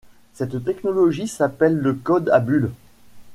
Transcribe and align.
Cette 0.33 0.65
technologie 0.65 1.27
s'appelle 1.27 1.77
le 1.77 1.93
code 1.93 2.29
à 2.29 2.39
bulles. 2.39 2.71